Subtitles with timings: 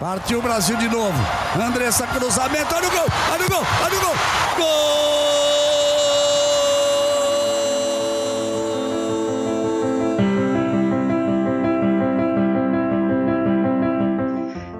[0.00, 1.12] Partiu o Brasil de novo.
[1.54, 2.74] Andressa cruzamento.
[2.74, 3.06] Olha o gol!
[3.34, 3.62] Olha o gol!
[3.84, 4.14] Olha o gol!
[4.56, 4.80] Gol!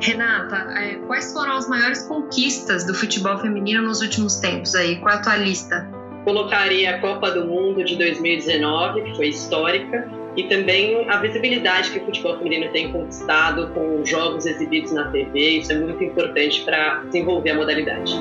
[0.01, 4.97] Renata, é, quais foram as maiores conquistas do futebol feminino nos últimos tempos aí?
[5.01, 5.87] Qual é a tua lista?
[6.25, 11.99] Colocaria a Copa do Mundo de 2019, que foi histórica e também a visibilidade que
[11.99, 15.59] o futebol feminino tem conquistado com jogos exibidos na TV.
[15.59, 18.15] Isso é muito importante para desenvolver a modalidade.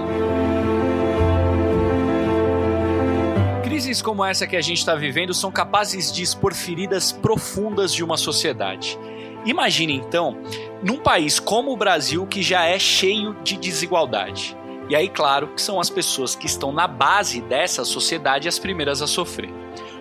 [3.63, 8.04] Crises como essa que a gente está vivendo são capazes de expor feridas profundas de
[8.04, 8.98] uma sociedade.
[9.46, 10.38] Imagine então,
[10.84, 14.57] num país como o Brasil que já é cheio de desigualdade.
[14.90, 19.04] E aí, claro, que são as pessoas que estão na base dessa sociedade as primeiras
[19.04, 19.54] a sofrer.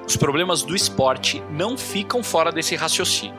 [0.08, 3.36] Os problemas do esporte não ficam fora desse raciocínio.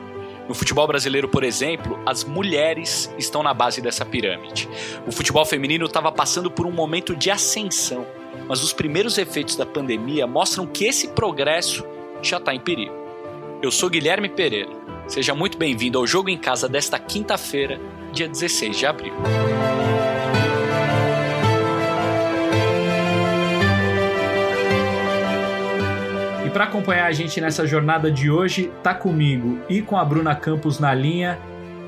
[0.48, 4.68] No futebol brasileiro, por exemplo, as mulheres estão na base dessa pirâmide.
[5.04, 8.06] O futebol feminino estava passando por um momento de ascensão,
[8.46, 11.84] mas os primeiros efeitos da pandemia mostram que esse progresso
[12.22, 12.94] já está em perigo.
[13.60, 14.70] Eu sou Guilherme Pereira.
[15.08, 17.80] Seja muito bem-vindo ao Jogo em Casa desta quinta-feira,
[18.12, 19.14] dia 16 de abril.
[26.60, 30.78] Para acompanhar a gente nessa jornada de hoje, tá comigo e com a Bruna Campos
[30.78, 31.38] na linha,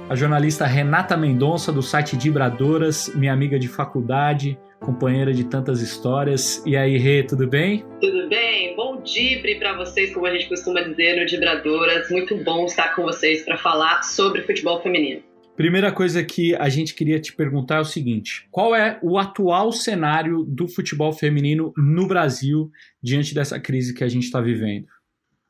[0.09, 6.63] a jornalista Renata Mendonça do site Dibradoras, minha amiga de faculdade, companheira de tantas histórias.
[6.65, 7.85] E aí, Rê, tudo bem?
[8.01, 8.75] Tudo bem.
[8.75, 12.11] Bom dia para vocês, como a gente costuma dizer no Dibradoras.
[12.11, 15.23] Muito bom estar com vocês para falar sobre futebol feminino.
[15.63, 19.71] Primeira coisa que a gente queria te perguntar é o seguinte: qual é o atual
[19.71, 22.69] cenário do futebol feminino no Brasil
[23.01, 24.89] diante dessa crise que a gente está vivendo?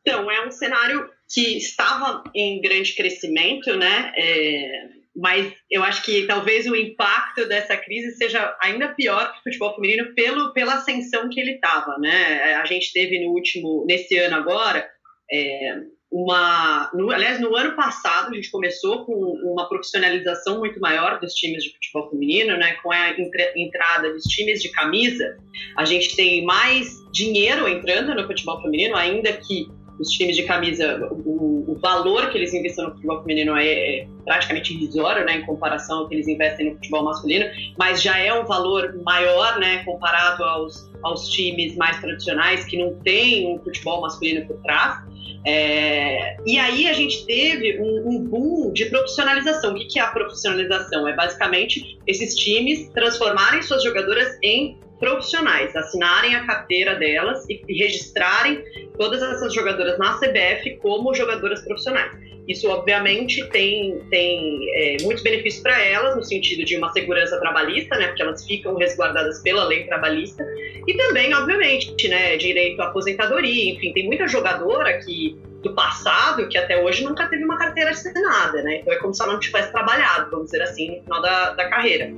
[0.03, 4.13] Então, é um cenário que estava em grande crescimento, né?
[4.15, 9.43] É, mas eu acho que talvez o impacto dessa crise seja ainda pior para o
[9.45, 12.53] futebol feminino pelo, pela ascensão que ele estava, né?
[12.57, 14.87] A gente teve no último, nesse ano agora,
[15.33, 15.81] é,
[16.13, 16.91] uma.
[16.93, 21.65] No, aliás, no ano passado a gente começou com uma profissionalização muito maior dos times
[21.65, 22.75] de futebol feminino, né?
[22.83, 23.11] Com a
[23.57, 25.39] entrada dos times de camisa,
[25.77, 29.67] a gente tem mais dinheiro entrando no futebol feminino, ainda que
[29.99, 34.09] os times de camisa, o, o valor que eles investem no futebol feminino é, é,
[34.25, 37.47] praticamente irrisório, né, em comparação ao que eles investem no futebol masculino,
[37.79, 42.95] mas já é um valor maior, né, comparado aos, aos times mais tradicionais que não
[43.01, 45.12] têm um futebol masculino por trás.
[45.45, 49.75] É, e aí a gente teve um, um, boom de profissionalização.
[49.75, 51.09] O que é a profissionalização?
[51.09, 57.77] É basicamente esses times transformarem suas jogadoras em profissionais, assinarem a carteira delas e, e
[57.77, 58.63] registrarem
[58.97, 62.13] todas essas jogadoras na CBF como jogadoras profissionais.
[62.47, 67.97] Isso, obviamente, tem, tem é, muitos benefícios para elas, no sentido de uma segurança trabalhista,
[67.97, 70.45] né, porque elas ficam resguardadas pela lei trabalhista,
[70.87, 76.59] e também, obviamente, né, direito à aposentadoria, enfim, tem muita jogadora que do passado que
[76.59, 78.79] até hoje nunca teve uma carteira assinada, né?
[78.81, 81.69] Então é como se ela não tivesse trabalhado, vamos dizer assim, no final da, da
[81.69, 82.11] carreira.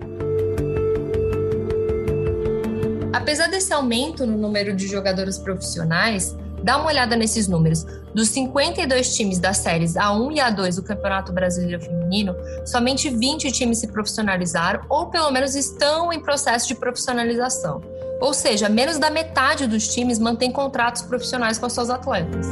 [3.13, 7.85] Apesar desse aumento no número de jogadoras profissionais, dá uma olhada nesses números.
[8.15, 13.79] Dos 52 times das séries A1 e A2 do Campeonato Brasileiro Feminino, somente 20 times
[13.79, 17.83] se profissionalizaram ou pelo menos estão em processo de profissionalização.
[18.25, 22.49] Ou seja, menos da metade dos times mantém contratos profissionais com as suas atletas.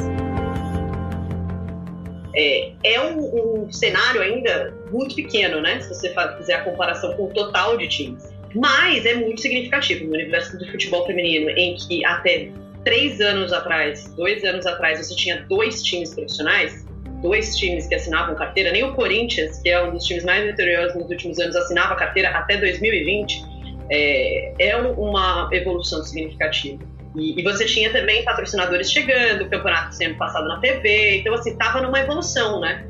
[2.37, 5.81] É, é um, um, cenário ainda muito pequeno, né?
[5.81, 8.23] Se você fizer a comparação com o total de times.
[8.55, 12.51] Mas é muito significativo no universo do futebol feminino, em que até
[12.85, 16.85] três anos atrás, dois anos atrás, você tinha dois times profissionais,
[17.23, 20.95] dois times que assinavam carteira, nem o Corinthians, que é um dos times mais vitoriosos
[20.97, 23.52] nos últimos anos, assinava carteira até 2020,
[23.93, 26.83] é, é uma evolução significativa.
[27.15, 31.51] E, e, você tinha também patrocinadores chegando, o campeonato sendo passado na TV, então assim,
[31.51, 32.87] estava numa evolução, né?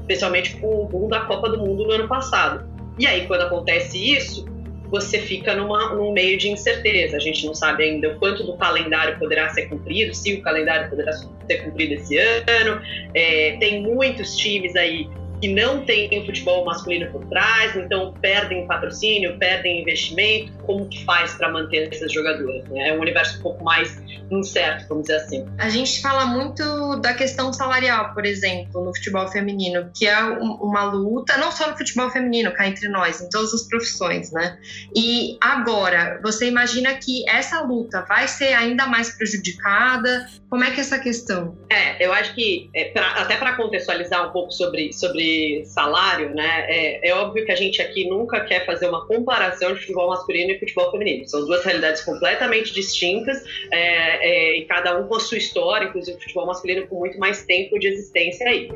[0.00, 2.70] Especialmente com o boom da Copa do Mundo no ano passado.
[2.98, 4.44] E aí, quando acontece isso,
[4.90, 7.16] você fica numa, num meio de incerteza.
[7.16, 10.90] A gente não sabe ainda o quanto do calendário poderá ser cumprido, se o calendário
[10.90, 12.78] poderá ser cumprido esse ano.
[13.14, 15.08] É, tem muitos times aí
[15.42, 20.52] que não tem o futebol masculino por trás, então perdem patrocínio, perdem investimento.
[20.64, 22.64] Como que faz para manter essas jogadoras?
[22.68, 22.90] Né?
[22.90, 24.00] É um universo um pouco mais
[24.30, 25.44] incerto, vamos dizer assim.
[25.58, 30.84] A gente fala muito da questão salarial, por exemplo, no futebol feminino, que é uma
[30.84, 34.56] luta, não só no futebol feminino, cá entre nós, em todas as profissões, né?
[34.94, 40.28] E agora, você imagina que essa luta vai ser ainda mais prejudicada?
[40.48, 41.58] Como é que é essa questão?
[41.68, 46.34] É, eu acho que, é, pra, até para contextualizar um pouco sobre, sobre de salário,
[46.34, 46.66] né?
[46.68, 50.52] É, é, óbvio que a gente aqui nunca quer fazer uma comparação de futebol masculino
[50.52, 51.28] e futebol feminino.
[51.28, 56.46] São duas realidades completamente distintas é, é, e cada um sua história, inclusive o futebol
[56.46, 58.68] masculino com muito mais tempo de existência aí.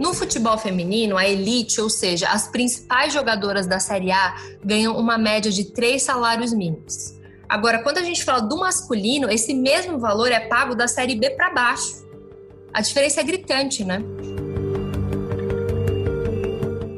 [0.00, 5.16] No futebol feminino, a elite, ou seja, as principais jogadoras da Série A, ganham uma
[5.16, 7.14] média de três salários mínimos.
[7.48, 11.30] Agora, quando a gente fala do masculino, esse mesmo valor é pago da Série B
[11.30, 12.01] para baixo.
[12.72, 14.02] A diferença é gritante, né?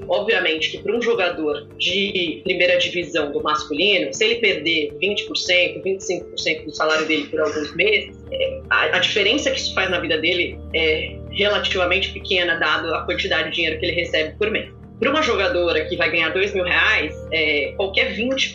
[0.09, 6.65] Obviamente que para um jogador de primeira divisão do masculino, se ele perder 20%, 25%
[6.65, 10.57] do salário dele por alguns meses, é, a, diferença que isso faz na vida dele
[10.73, 14.71] é relativamente pequena, dado a quantidade de dinheiro que ele recebe por mês.
[15.01, 18.55] Para uma jogadora que vai ganhar dois mil reais, é, qualquer 20%,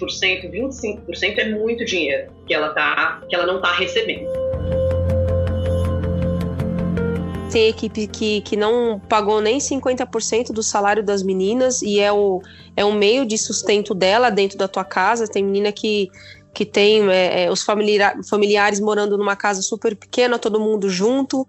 [0.50, 4.39] 25% é muito dinheiro que ela, tá, que ela não está recebendo.
[7.50, 12.42] Tem equipe que, que não pagou nem 50% do salário das meninas e é o,
[12.78, 15.28] é um meio de sustento dela dentro da tua casa.
[15.28, 16.10] Tem menina que,
[16.54, 21.48] que tem é, é, os familiares morando numa casa super pequena, todo mundo junto.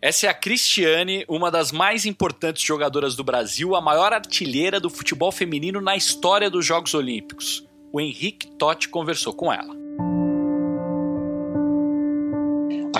[0.00, 4.88] Essa é a Cristiane, uma das mais importantes jogadoras do Brasil, a maior artilheira do
[4.88, 7.64] futebol feminino na história dos Jogos Olímpicos.
[7.92, 9.76] O Henrique Totti conversou com ela.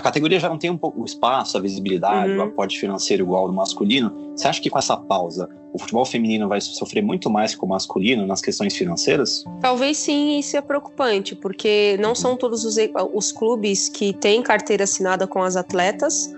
[0.02, 2.38] A categoria já não tem um pouco o espaço, a visibilidade, uhum.
[2.38, 4.32] o aporte financeiro igual ao do masculino.
[4.34, 7.68] Você acha que com essa pausa o futebol feminino vai sofrer muito mais que o
[7.68, 9.44] masculino nas questões financeiras?
[9.60, 12.74] Talvez sim, isso é preocupante, porque não são todos os,
[13.14, 16.34] os clubes que têm carteira assinada com as atletas.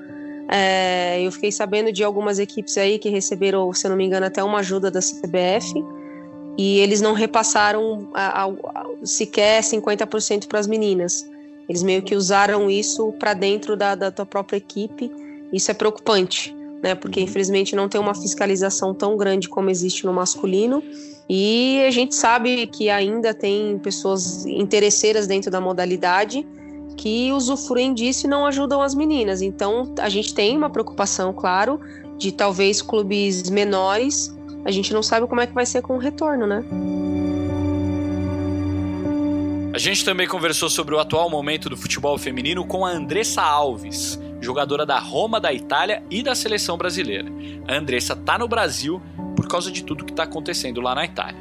[0.50, 4.44] É, eu fiquei sabendo de algumas equipes aí que receberam, se não me engano, até
[4.44, 5.72] uma ajuda da CBF
[6.58, 11.26] e eles não repassaram a, a, a, sequer 50% para as meninas.
[11.69, 15.11] Eles meio que usaram isso para dentro da, da tua própria equipe.
[15.52, 16.94] Isso é preocupante, né?
[16.94, 17.26] Porque uhum.
[17.26, 20.82] infelizmente não tem uma fiscalização tão grande como existe no masculino.
[21.28, 26.46] E a gente sabe que ainda tem pessoas interesseiras dentro da modalidade
[26.96, 29.43] que usufruem disso e não ajudam as meninas.
[29.43, 31.81] Então, a gente tem uma preocupação, claro,
[32.19, 34.34] de talvez clubes menores.
[34.64, 36.64] A gente não sabe como é que vai ser com o retorno, né?
[39.75, 44.17] A gente também conversou sobre o atual momento do futebol feminino com a Andressa Alves,
[44.41, 47.26] jogadora da Roma da Itália e da seleção brasileira.
[47.67, 49.03] A Andressa está no Brasil
[49.35, 51.37] por causa de tudo que está acontecendo lá na Itália.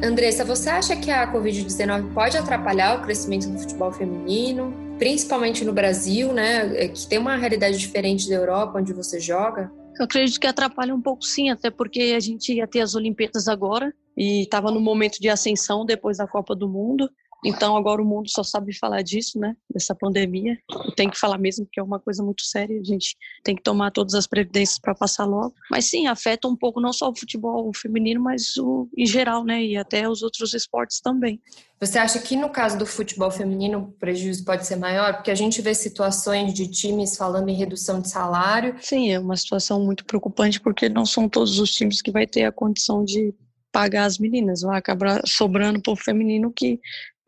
[0.00, 5.72] Andressa, você acha que a Covid-19 pode atrapalhar o crescimento do futebol feminino, principalmente no
[5.72, 9.72] Brasil, né, é, que tem uma realidade diferente da Europa, onde você joga?
[9.98, 13.48] Eu acredito que atrapalha um pouco sim, até porque a gente ia ter as Olimpíadas
[13.48, 17.10] agora e estava no momento de ascensão depois da Copa do Mundo.
[17.44, 19.56] Então agora o mundo só sabe falar disso, né?
[19.72, 20.58] Dessa pandemia.
[20.96, 22.78] Tem que falar mesmo que é uma coisa muito séria.
[22.78, 25.54] A gente tem que tomar todas as previdências para passar logo.
[25.70, 29.62] Mas sim, afeta um pouco não só o futebol feminino, mas o em geral, né?
[29.62, 31.40] E até os outros esportes também.
[31.80, 35.14] Você acha que no caso do futebol feminino o prejuízo pode ser maior?
[35.14, 38.76] Porque a gente vê situações de times falando em redução de salário.
[38.82, 42.44] Sim, é uma situação muito preocupante porque não são todos os times que vai ter
[42.44, 43.34] a condição de
[43.72, 46.80] pagar as meninas, vai acabar sobrando para o feminino que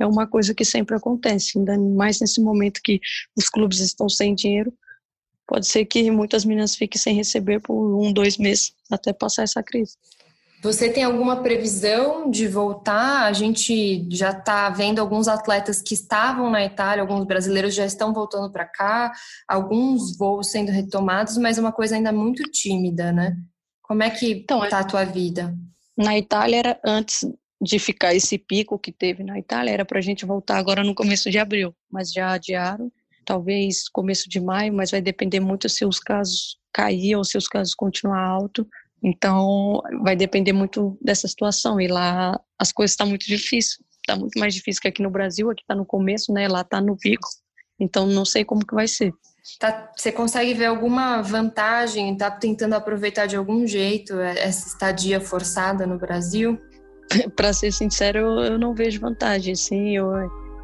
[0.02, 3.00] é uma coisa que sempre acontece, ainda mais nesse momento que
[3.36, 4.72] os clubes estão sem dinheiro.
[5.46, 9.62] Pode ser que muitas meninas fiquem sem receber por um, dois meses até passar essa
[9.62, 9.96] crise.
[10.62, 13.24] Você tem alguma previsão de voltar?
[13.24, 18.12] A gente já está vendo alguns atletas que estavam na Itália, alguns brasileiros já estão
[18.12, 19.12] voltando para cá,
[19.48, 23.36] alguns voos sendo retomados, mas é uma coisa ainda muito tímida, né?
[23.82, 25.52] Como é que então, está a tua vida?
[25.96, 27.26] Na Itália era antes
[27.62, 30.96] de ficar esse pico que teve na Itália, era para a gente voltar agora no
[30.96, 32.90] começo de abril, mas já adiaram,
[33.24, 37.46] talvez começo de maio, mas vai depender muito se os casos cair ou se os
[37.46, 38.66] casos continuar alto.
[39.00, 41.80] Então, vai depender muito dessa situação.
[41.80, 43.78] E lá as coisas estão tá muito difíceis.
[44.00, 45.50] Está muito mais difícil que aqui no Brasil.
[45.50, 46.48] Aqui está no começo, né?
[46.48, 47.28] Lá está no pico.
[47.78, 49.12] Então, não sei como que vai ser.
[49.58, 52.12] Tá, você consegue ver alguma vantagem?
[52.12, 56.60] Está tentando aproveitar de algum jeito essa estadia forçada no Brasil?
[57.36, 59.54] para ser sincero, eu não vejo vantagem.
[59.54, 60.12] Sim, eu,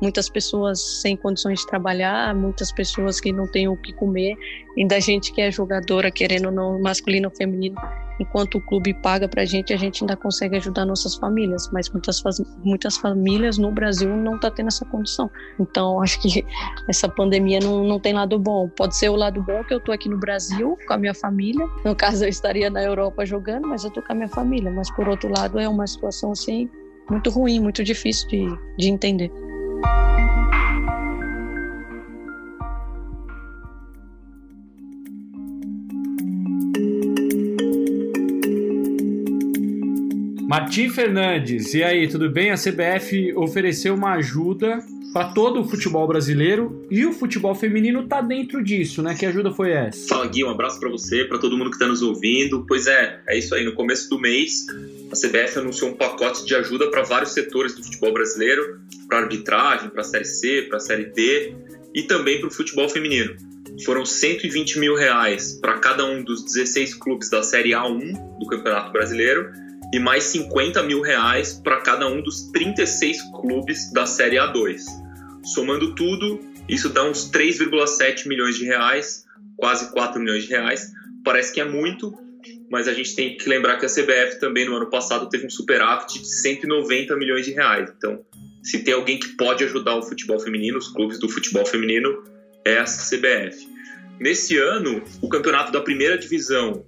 [0.01, 4.37] muitas pessoas sem condições de trabalhar, muitas pessoas que não têm o que comer,
[4.77, 7.77] ainda gente que é jogadora querendo no masculino ou feminino,
[8.19, 11.89] enquanto o clube paga para a gente, a gente ainda consegue ajudar nossas famílias, mas
[11.91, 12.23] muitas,
[12.65, 15.31] muitas famílias no Brasil não está tendo essa condição.
[15.59, 16.45] Então, acho que
[16.89, 18.69] essa pandemia não, não tem lado bom.
[18.69, 21.67] Pode ser o lado bom que eu estou aqui no Brasil com a minha família,
[21.85, 24.91] no caso eu estaria na Europa jogando, mas eu estou com a minha família, mas
[24.91, 26.69] por outro lado é uma situação assim
[27.11, 29.31] muito ruim, muito difícil de, de entender.
[40.49, 42.51] Martim Fernandes, e aí, tudo bem?
[42.51, 44.79] A CBF ofereceu uma ajuda
[45.13, 49.15] para todo o futebol brasileiro e o futebol feminino tá dentro disso, né?
[49.15, 50.09] Que ajuda foi essa?
[50.09, 52.65] Fala Gui, um abraço para você, para todo mundo que está nos ouvindo.
[52.67, 53.63] Pois é, é isso aí.
[53.63, 54.65] No começo do mês,
[55.13, 59.91] a CBF anunciou um pacote de ajuda para vários setores do futebol brasileiro, para arbitragem,
[59.91, 61.55] para a Série C, para a Série D
[61.95, 63.37] e também para o futebol feminino.
[63.85, 68.91] Foram 120 mil reais para cada um dos 16 clubes da Série A1 do Campeonato
[68.93, 74.83] Brasileiro e mais 50 mil reais para cada um dos 36 clubes da Série A2.
[75.45, 79.25] Somando tudo, isso dá uns 3,7 milhões de reais,
[79.57, 80.93] quase 4 milhões de reais.
[81.25, 82.13] Parece que é muito,
[82.71, 85.51] mas a gente tem que lembrar que a CBF também no ano passado teve um
[85.51, 87.91] superávit de 190 milhões de reais.
[87.97, 88.23] Então,
[88.63, 92.23] se tem alguém que pode ajudar o futebol feminino, os clubes do futebol feminino,
[92.65, 93.67] é a CBF.
[94.21, 96.85] Nesse ano, o campeonato da primeira divisão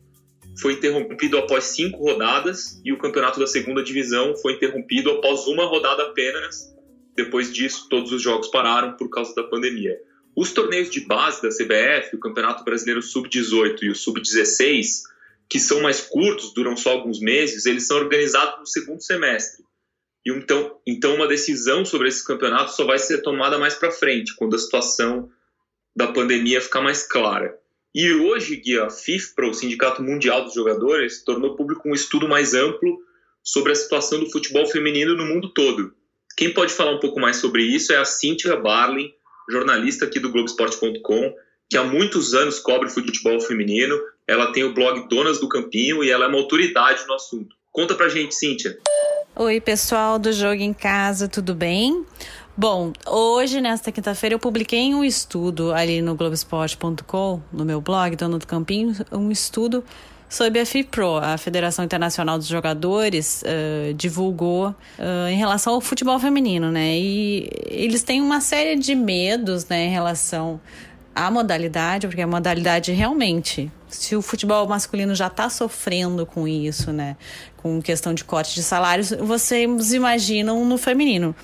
[0.58, 5.64] foi interrompido após cinco rodadas e o campeonato da segunda divisão foi interrompido após uma
[5.64, 6.74] rodada apenas.
[7.14, 9.98] Depois disso, todos os jogos pararam por causa da pandemia.
[10.34, 15.02] Os torneios de base da CBF, o Campeonato Brasileiro Sub-18 e o Sub-16,
[15.48, 19.64] que são mais curtos, duram só alguns meses, eles são organizados no segundo semestre.
[20.24, 24.34] E então, então uma decisão sobre esses campeonatos só vai ser tomada mais para frente,
[24.36, 25.28] quando a situação
[25.96, 27.59] da pandemia ficar mais clara.
[27.94, 32.98] E hoje, a FIFPRO, o Sindicato Mundial dos Jogadores, tornou público um estudo mais amplo
[33.42, 35.92] sobre a situação do futebol feminino no mundo todo.
[36.36, 39.10] Quem pode falar um pouco mais sobre isso é a Cynthia Barlin,
[39.50, 41.34] jornalista aqui do Globoesporte.com,
[41.68, 43.98] que há muitos anos cobre futebol feminino.
[44.26, 47.56] Ela tem o blog Donas do Campinho e ela é uma autoridade no assunto.
[47.72, 48.78] Conta pra gente, Cíntia.
[49.34, 52.04] Oi, pessoal do Jogo em Casa, tudo bem?
[52.60, 58.38] Bom, hoje, nesta quinta-feira, eu publiquei um estudo ali no Globoesporte.com, no meu blog, Dono
[58.38, 59.82] do Campinho, um estudo
[60.28, 66.18] sobre a FIPRO, a Federação Internacional dos Jogadores, uh, divulgou uh, em relação ao futebol
[66.18, 66.98] feminino, né?
[66.98, 70.60] E eles têm uma série de medos, né, em relação
[71.14, 76.92] à modalidade, porque a modalidade realmente, se o futebol masculino já está sofrendo com isso,
[76.92, 77.16] né,
[77.56, 81.34] com questão de corte de salários, vocês imaginam no feminino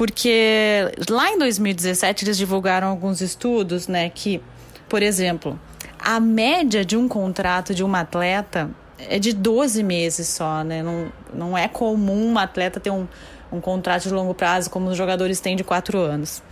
[0.00, 4.40] porque lá em 2017 eles divulgaram alguns estudos, né, que,
[4.88, 5.60] por exemplo,
[5.98, 10.82] a média de um contrato de uma atleta é de 12 meses só, né?
[10.82, 13.06] Não, não é comum uma atleta ter um,
[13.52, 16.42] um contrato de longo prazo como os jogadores têm de 4 anos.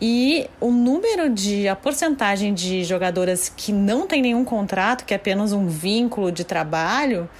[0.00, 5.16] E o número de, a porcentagem de jogadoras que não tem nenhum contrato, que é
[5.16, 7.30] apenas um vínculo de trabalho,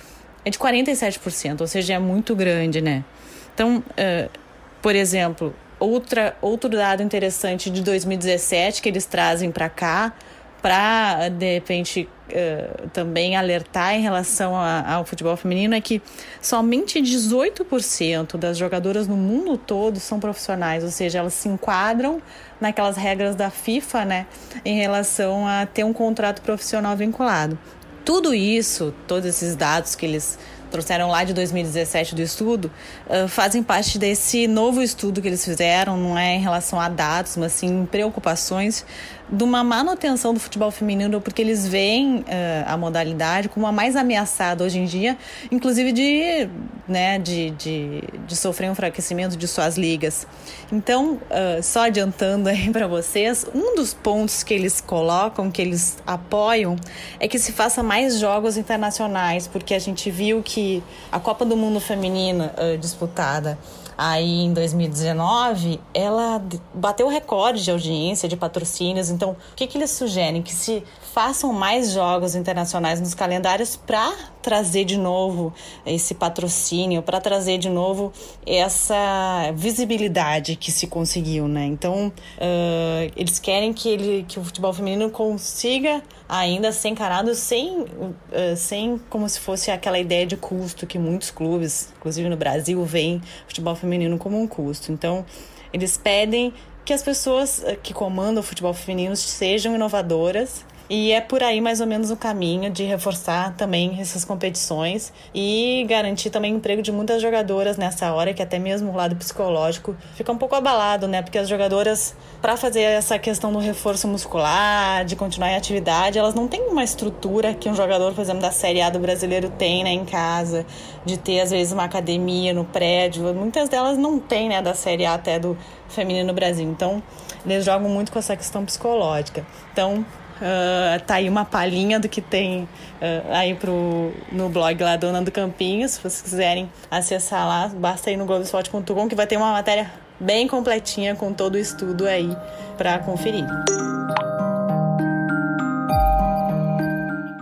[0.45, 3.05] é de 47%, ou seja, é muito grande, né?
[3.53, 4.44] Então, uh,
[4.85, 10.13] por exemplo, outra, outro dado interessante de 2017 que eles trazem para cá,
[10.61, 16.03] para de repente uh, também alertar em relação a, ao futebol feminino, é que
[16.39, 22.21] somente 18% das jogadoras no mundo todo são profissionais, ou seja, elas se enquadram
[22.61, 24.27] naquelas regras da FIFA, né,
[24.67, 27.59] em relação a ter um contrato profissional vinculado.
[28.05, 30.39] Tudo isso, todos esses dados que eles
[30.75, 32.69] trouxeram lá de 2017 do estudo,
[33.07, 37.37] uh, fazem parte desse novo estudo que eles fizeram, não é em relação a dados,
[37.37, 38.85] mas sim preocupações
[39.31, 42.25] de uma manutenção do futebol feminino, porque eles veem uh,
[42.67, 45.17] a modalidade como a mais ameaçada hoje em dia,
[45.51, 46.49] inclusive de,
[46.87, 50.27] né, de, de, de sofrer um enfraquecimento de suas ligas.
[50.71, 55.97] Então, uh, só adiantando aí para vocês, um dos pontos que eles colocam, que eles
[56.07, 56.77] apoiam,
[57.19, 61.57] é que se faça mais jogos internacionais, porque a gente viu que a Copa do
[61.57, 63.59] Mundo Feminina uh, disputada
[63.97, 69.11] aí em 2019, ela bateu o recorde de audiência, de patrocínios.
[69.11, 70.43] Então, o que, que eles sugerem?
[70.43, 70.83] Que se
[71.15, 75.55] façam mais jogos internacionais nos calendários para trazer de novo
[75.87, 78.13] esse patrocínio, para trazer de novo
[78.45, 81.67] essa visibilidade que se conseguiu, né?
[81.67, 87.83] Então, uh, eles querem que, ele, que o futebol feminino consiga ainda ser encarado sem,
[87.83, 92.85] uh, sem como se fosse aquela ideia de custo que muitos clubes, inclusive no Brasil,
[92.85, 94.91] veem futebol feminino como um custo.
[94.91, 95.25] Então,
[95.73, 96.53] eles pedem
[96.85, 101.81] que as pessoas que comandam o futebol feminino sejam inovadoras e é por aí mais
[101.81, 106.93] ou menos o caminho de reforçar também essas competições e garantir também o emprego de
[106.93, 111.23] muitas jogadoras nessa hora, que até mesmo o lado psicológico fica um pouco abalado, né?
[111.23, 116.35] Porque as jogadoras, para fazer essa questão do reforço muscular, de continuar em atividade, elas
[116.35, 119.85] não têm uma estrutura que um jogador, por exemplo, da Série A do brasileiro tem,
[119.85, 120.67] né, em casa,
[121.05, 123.33] de ter às vezes uma academia no prédio.
[123.33, 125.57] Muitas delas não têm, né, da Série A até do
[125.89, 126.69] feminino no Brasil.
[126.69, 127.03] Então,
[127.47, 129.47] eles jogam muito com essa questão psicológica.
[129.73, 130.05] Então,
[130.37, 135.23] Uh, tá aí uma palhinha do que tem uh, aí pro, no blog lá Dona
[135.23, 135.89] do Campinho.
[135.89, 140.49] Se vocês quiserem acessar lá, basta ir no Globoesporte.com que vai ter uma matéria bem
[140.49, 142.37] completinha com todo o estudo aí
[142.77, 143.47] para conferir.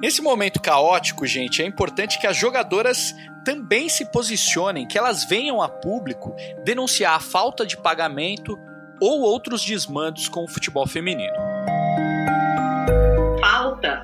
[0.03, 5.63] Nesse momento caótico, gente, é importante que as jogadoras também se posicionem, que elas venham
[5.63, 6.35] a público
[6.65, 8.59] denunciar a falta de pagamento
[9.01, 11.52] ou outros desmandos com o futebol feminino.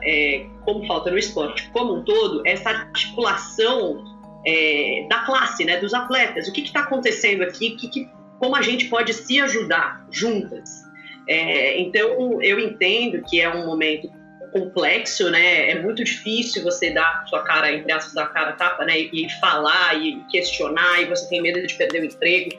[0.02, 4.04] É, como falta no esporte como um todo, essa articulação
[4.46, 6.48] é, da classe, né, dos atletas.
[6.48, 7.70] O que está acontecendo aqui?
[7.76, 10.82] Que, que, como a gente pode se ajudar juntas?
[11.28, 14.10] É, então, eu entendo que é um momento
[14.52, 15.70] complexo, né?
[15.70, 18.98] É muito difícil você dar sua cara, entre aspas, da cara tapa, né?
[18.98, 22.50] E, e, falar e questionar, e você tem medo de perder o emprego.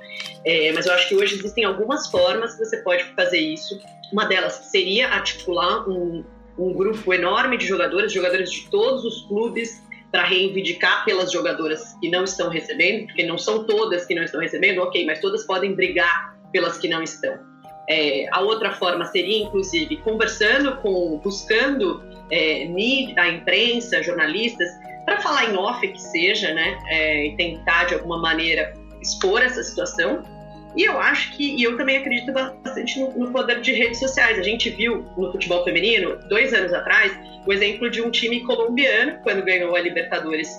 [0.46, 3.80] É, mas eu acho que hoje existem algumas formas que você pode fazer isso.
[4.12, 6.24] Uma delas seria articular um,
[6.60, 12.10] um grupo enorme de jogadores, jogadores de todos os clubes, para reivindicar pelas jogadoras que
[12.10, 15.74] não estão recebendo, porque não são todas que não estão recebendo, ok, mas todas podem
[15.74, 17.38] brigar pelas que não estão.
[17.88, 24.68] É, a outra forma seria, inclusive, conversando com, buscando é, mídia, a imprensa, jornalistas,
[25.06, 29.64] para falar em off que seja, né, é, e tentar de alguma maneira expor essa
[29.64, 30.24] situação.
[30.76, 34.38] E eu acho que, e eu também acredito bastante no, no, poder de redes sociais.
[34.38, 37.12] A gente viu no futebol feminino, dois anos atrás,
[37.46, 40.50] o exemplo de um time colombiano, quando ganhou a Libertadores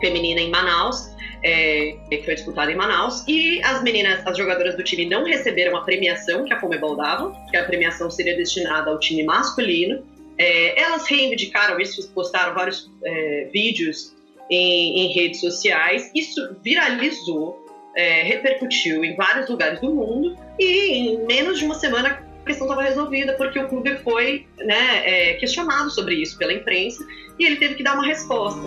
[0.00, 1.12] feminina em Manaus,
[1.44, 5.76] é, que foi disputada em Manaus, e as meninas, as jogadoras do time não receberam
[5.76, 10.04] a premiação que a Comebol dava, que a premiação seria destinada ao time masculino.
[10.38, 14.14] É, elas reivindicaram isso, postaram vários é, vídeos
[14.50, 17.61] em, em, redes sociais, isso viralizou,
[17.96, 22.66] é, repercutiu em vários lugares do mundo, e em menos de uma semana a questão
[22.66, 27.04] estava resolvida, porque o clube foi né, é, questionado sobre isso pela imprensa,
[27.38, 28.60] e ele teve que dar uma resposta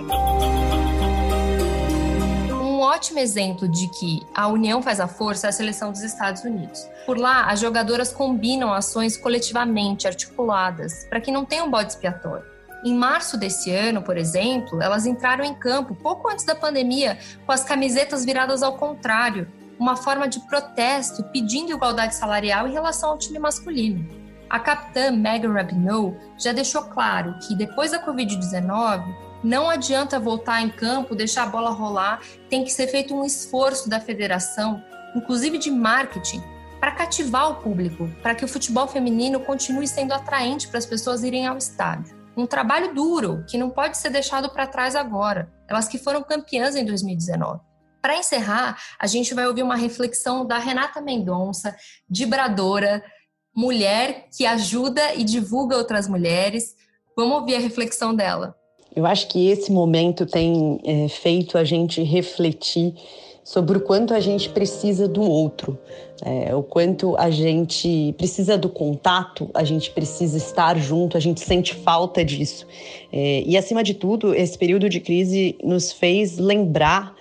[2.85, 6.87] ótimo exemplo de que a união faz a força é a seleção dos Estados Unidos.
[7.05, 12.54] Por lá, as jogadoras combinam ações coletivamente articuladas para que não tenha um bode expiatório.
[12.85, 17.51] Em março desse ano, por exemplo, elas entraram em campo pouco antes da pandemia com
[17.51, 23.17] as camisetas viradas ao contrário, uma forma de protesto pedindo igualdade salarial em relação ao
[23.17, 24.07] time masculino.
[24.47, 29.03] A capitã Megan Rapinoe já deixou claro que depois da Covid-19,
[29.43, 32.21] não adianta voltar em campo, deixar a bola rolar,
[32.51, 34.79] tem que ser feito um esforço da federação,
[35.15, 36.43] inclusive de marketing,
[36.79, 41.23] para cativar o público, para que o futebol feminino continue sendo atraente para as pessoas
[41.23, 42.14] irem ao estádio.
[42.37, 46.75] Um trabalho duro que não pode ser deixado para trás agora, elas que foram campeãs
[46.75, 47.61] em 2019.
[48.01, 51.75] Para encerrar, a gente vai ouvir uma reflexão da Renata Mendonça,
[52.09, 53.03] vibradora,
[53.55, 56.75] mulher que ajuda e divulga outras mulheres.
[57.17, 58.55] Vamos ouvir a reflexão dela.
[58.95, 62.93] Eu acho que esse momento tem é, feito a gente refletir
[63.45, 65.77] sobre o quanto a gente precisa do outro,
[66.23, 71.41] é, o quanto a gente precisa do contato, a gente precisa estar junto, a gente
[71.41, 72.65] sente falta disso.
[73.13, 77.15] É, e acima de tudo, esse período de crise nos fez lembrar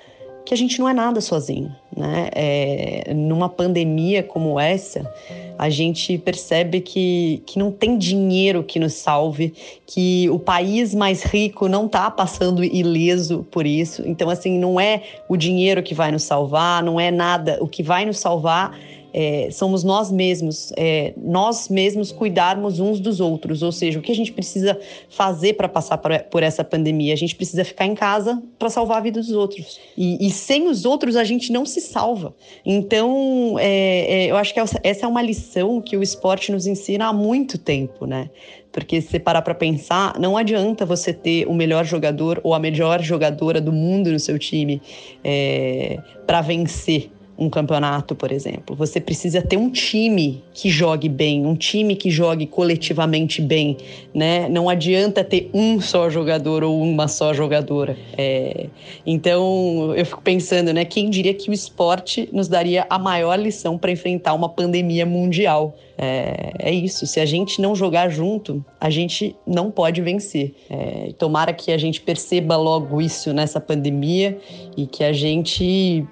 [0.45, 2.29] que a gente não é nada sozinho, né?
[2.35, 5.11] É, numa pandemia como essa
[5.59, 9.55] a gente percebe que, que não tem dinheiro que nos salve,
[9.87, 14.03] que o país mais rico não está passando ileso por isso.
[14.05, 17.59] Então, assim, não é o dinheiro que vai nos salvar, não é nada.
[17.61, 18.77] O que vai nos salvar
[19.17, 23.63] é, somos nós mesmos, é, nós mesmos cuidarmos uns dos outros.
[23.63, 24.77] Ou seja, o que a gente precisa
[25.09, 27.13] fazer para passar por essa pandemia?
[27.13, 29.79] A gente precisa ficar em casa para salvar a vida dos outros.
[29.97, 32.35] E, e, sem os outros a gente não se salva.
[32.67, 37.07] Então, é, é eu acho que essa é uma lição que o esporte nos ensina
[37.07, 38.31] há muito tempo, né?
[38.73, 42.59] Porque se você parar para pensar, não adianta você ter o melhor jogador ou a
[42.59, 44.83] melhor jogadora do mundo no seu time
[45.23, 48.77] é, para vencer um campeonato, por exemplo.
[48.77, 53.77] Você precisa ter um time que jogue bem, um time que jogue coletivamente bem,
[54.15, 54.49] né?
[54.49, 57.97] Não adianta ter um só jogador ou uma só jogadora.
[58.17, 58.67] É...
[59.07, 60.85] Então, eu fico pensando, né?
[60.85, 65.77] Quem diria que o esporte nos daria a maior lição para enfrentar uma pandemia mundial?
[65.97, 67.07] É, é, isso.
[67.07, 70.55] Se a gente não jogar junto, a gente não pode vencer.
[70.69, 74.39] É, tomara que a gente perceba logo isso nessa pandemia
[74.77, 76.05] e que a gente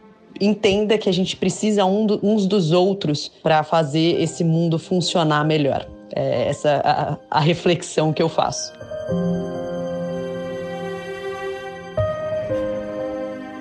[0.45, 5.45] entenda que a gente precisa um do, uns dos outros para fazer esse mundo funcionar
[5.45, 5.87] melhor.
[6.15, 8.73] É essa a, a reflexão que eu faço.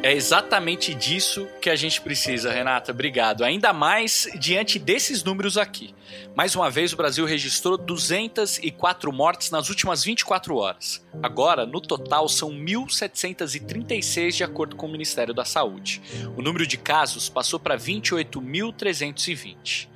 [0.03, 2.91] É exatamente disso que a gente precisa, Renata.
[2.91, 3.43] Obrigado.
[3.43, 5.93] Ainda mais diante desses números aqui.
[6.35, 11.05] Mais uma vez, o Brasil registrou 204 mortes nas últimas 24 horas.
[11.21, 16.01] Agora, no total, são 1.736, de acordo com o Ministério da Saúde.
[16.35, 19.90] O número de casos passou para 28.320.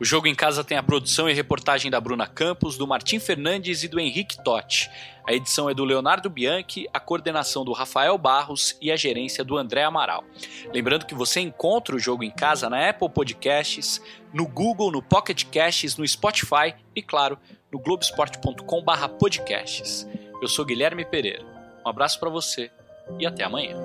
[0.00, 3.84] O jogo em casa tem a produção e reportagem da Bruna Campos, do Martim Fernandes
[3.84, 4.90] e do Henrique Totti.
[5.26, 9.56] A edição é do Leonardo Bianchi, a coordenação do Rafael Barros e a gerência do
[9.56, 10.24] André Amaral.
[10.72, 14.02] Lembrando que você encontra o jogo em casa na Apple Podcasts,
[14.32, 17.38] no Google, no Pocket Casts, no Spotify e, claro,
[17.72, 20.06] no globesport.com/podcasts.
[20.42, 21.46] Eu sou Guilherme Pereira.
[21.86, 22.68] Um abraço para você
[23.18, 23.76] e até amanhã.